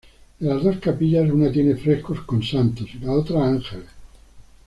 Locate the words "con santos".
2.21-2.87